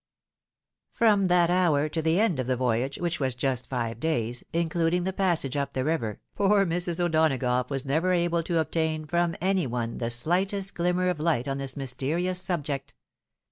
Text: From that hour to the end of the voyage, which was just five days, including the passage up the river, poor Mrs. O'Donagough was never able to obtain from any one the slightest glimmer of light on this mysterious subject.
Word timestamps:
From 0.93 1.27
that 1.27 1.51
hour 1.51 1.87
to 1.87 2.01
the 2.01 2.19
end 2.19 2.39
of 2.39 2.47
the 2.47 2.55
voyage, 2.55 2.97
which 2.97 3.19
was 3.19 3.35
just 3.35 3.69
five 3.69 3.99
days, 3.99 4.43
including 4.51 5.03
the 5.03 5.13
passage 5.13 5.55
up 5.55 5.73
the 5.73 5.83
river, 5.83 6.19
poor 6.35 6.65
Mrs. 6.65 6.99
O'Donagough 6.99 7.69
was 7.69 7.85
never 7.85 8.11
able 8.11 8.41
to 8.41 8.57
obtain 8.57 9.05
from 9.05 9.35
any 9.39 9.67
one 9.67 9.99
the 9.99 10.09
slightest 10.09 10.73
glimmer 10.73 11.07
of 11.07 11.19
light 11.19 11.47
on 11.47 11.59
this 11.59 11.77
mysterious 11.77 12.41
subject. 12.41 12.95